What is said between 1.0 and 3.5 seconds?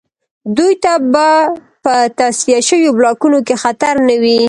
به په تصفیه شویو بلاکونو